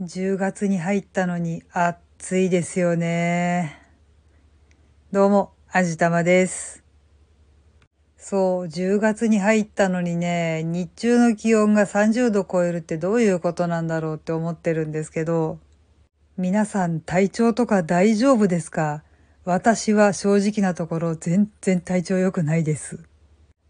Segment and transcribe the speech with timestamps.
[0.00, 3.78] 10月に入ったのに暑いですよね。
[5.12, 6.82] どうも、あじたまです。
[8.16, 15.60] そう、10月に入ったのにね、日中の気温が30度超えるってどういうことなんだろうって思ってるんですけど、
[16.36, 19.04] 皆さん体調とか大丈夫ですか？
[19.44, 22.98] 私は正直なところ全然体調良くないです。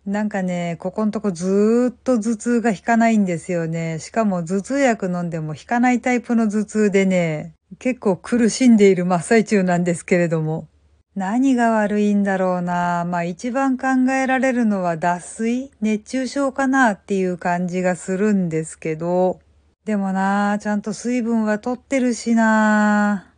[0.06, 3.98] なんかね、ここんとこずーっと頭痛が引かないんですよね。
[4.00, 10.68] しかも頭痛薬飲んでも引かないタイプの頭痛でね、結構苦しんでいる真っ最中なんですけれども。
[11.14, 13.06] 何が悪いんだろうな。
[13.06, 19.40] まあ一番考えられるのは脱水熱中症かなっていう感じがするんですけど。
[19.86, 23.32] でもな、ちゃんと水分は取ってるしな。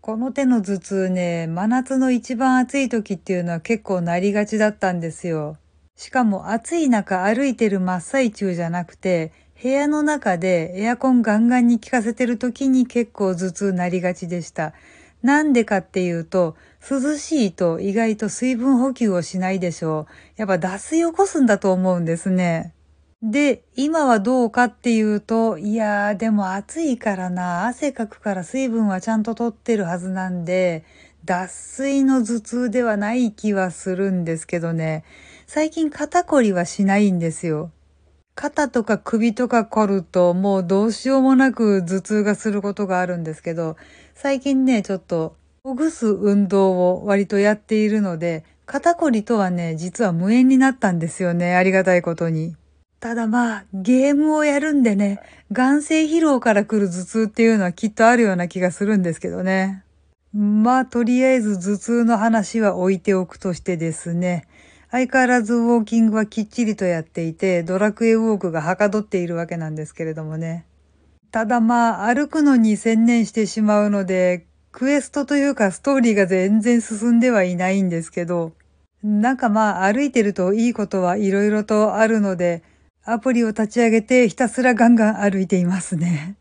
[0.00, 5.56] この手の頭痛ね、真夏の一番暑い時っていうのは結構なりがちだったんですよ。
[5.96, 14.72] しかも暑い中歩いてる真っ最中じゃなくて、部屋の中でエアコンガンガンに効かせてる時に結構頭痛なりがちでした。
[15.22, 16.56] なんでかっていうと、
[16.90, 20.12] 涼しいと意外と水分補給をしないでしょう。
[20.36, 22.72] やっぱ脱水を起こすんだと思うんですね。
[23.22, 30.84] で、今はどうかっていうと、いやーでも暑いからな、汗かくから水分はちゃんと取ってるはずなんで、
[31.26, 35.04] 脱水の頭痛ではない気はするんですけどね。
[35.52, 37.72] 最近肩こりはしないんですよ。
[38.36, 43.76] 肩とか首とか凝るともうどうしようもなく頭痛がすることがあるんですけど、
[44.14, 45.34] 最近ね、ちょっと
[45.64, 51.56] ほぐす運動を割とやっているので、肩こりとはね、実は無縁になったんですよね。
[51.56, 52.54] ありがたいことに。
[53.00, 55.18] ただまあ、ゲームをやるんでね、
[55.50, 59.82] 眼性疲労から来る頭痛っていうのはきっとあるような気がするんですけどね。
[60.32, 64.46] まあ、とりあえず頭痛の話は置いておくとしてですね。
[64.90, 70.64] 相変わらずウォーキングはきっちりとやっていて、ドラクエウォークがはかどっているわけなんですけれどもね。
[71.30, 78.52] ただまあ、歩くのに専念してしまうので、クエストというかストーリーが全然進んではいないんですけど、
[79.04, 82.64] なんかまあ歩いてるといいことはいろいろとあるので、
[83.04, 86.34] アプリを立ち上げてひたすらガンガン歩いていますね。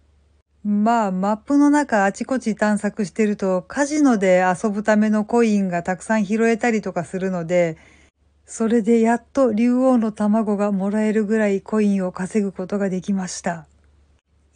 [0.64, 7.78] まあ、マップの中あちこち探索してると、カジノで遊ぶためのコインがたくさん拾えたりとかするので、
[8.52, 13.68] それでやっと竜王の卵がもらえるぐらいコインを稼ぐことができました。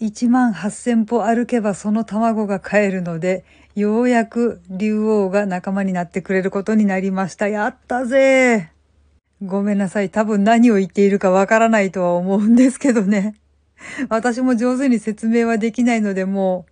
[0.02, 3.46] 1万8000歩歩けばその卵が買えるので、
[3.76, 7.48] ようやく竜王が仲間になってくれることになりました。
[7.48, 8.72] やったぜ
[9.44, 10.10] ごめんなさい。
[10.10, 13.36] 多分何を言っているかわからないとは思うんですけどね。
[14.10, 16.72] 私も上手に説明はできないのでもう、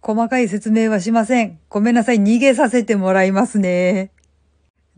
[0.00, 1.58] 細かい説明はしません。
[1.68, 2.16] ごめんなさい。
[2.16, 4.12] 逃げさせてもらいますね。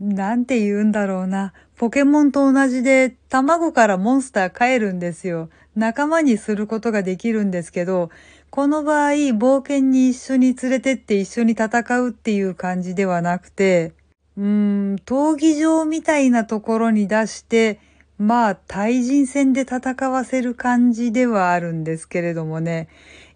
[0.01, 1.53] なんて言うんだろうな。
[1.77, 5.49] ポケモンと同じで、卵からモンスター帰るんですよ。
[5.75, 8.09] 仲間にすることができるんですけど、
[8.49, 13.93] この場合、冒険に一緒に連れてって一緒に戦うっていう感じではなくて、
[14.37, 17.79] うーん、闘技場みたいなところに出して、
[18.17, 22.87] まあ、対人戦で戦わせる感じではあるんですけれどもね。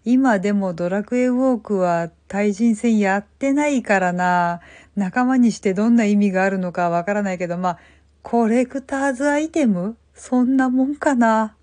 [0.08, 4.60] 今でもドラクエウォークは対人戦やってないからな。
[4.94, 7.78] 仲間にしてどんな意味があるのかわからないけど、まあ、
[8.22, 9.96] コレクターズアイテム？
[10.14, 11.56] そんなもんかな。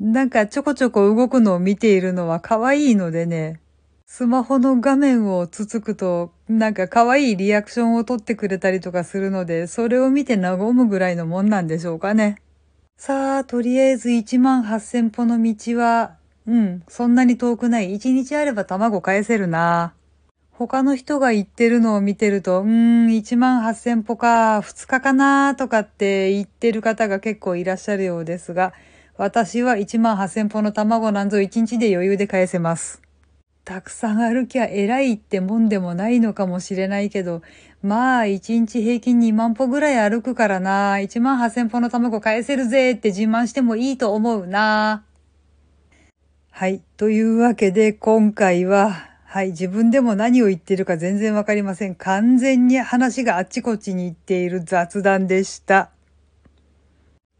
[0.00, 3.60] なんかちょこちょこ動くのを見ているのは可愛いのでね、
[4.04, 12.38] スマホの画面をつつくと、なんか可愛いリアクションを取ってくれたりとかするので、それを見て和むぐらいのもんなんでしょうかね。
[12.96, 16.16] さあ、とりあえず1万8000歩の道は
[16.46, 17.94] うん、そんなに遠くない。
[17.94, 19.94] 一日あれば卵返せるな。
[20.50, 28.72] 他の人が言ってるのを見てると、うーん、1万8000歩か、2日かなとかって言ってる方が結構いらっしゃるようですが、
[29.16, 33.00] 私は1万8000歩の卵なんぞ1日で余裕で返せます。
[33.64, 37.40] たくさん歩きゃ偉いってもんでもないのかもしれないけど、
[37.82, 45.04] まあ1日平均2万歩ぐらい歩くからな、1万8000歩の卵返せるぜって自慢してもいいと思うな。
[46.56, 46.82] はい。
[46.96, 49.48] というわけで、今回は、はい。
[49.48, 51.96] 自分でも何を言ってるか全然わかりません。
[51.96, 55.90] 完全に話があっちこっちに行っている雑談でした。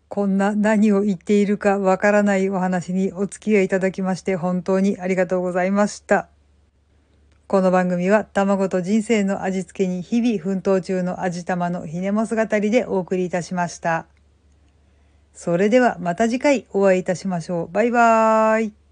[0.09, 6.27] こんな何を言っているかわからないお話にお付き合いいただきまして本当にありがとうございました。
[7.47, 14.07] この番組は卵と人生の味付けに日々奮闘中の味玉のひねも姿でお送りいたしました。
[15.33, 17.73] それではまた次回お会いいたしましょう。
[17.73, 18.84] バイバーイ。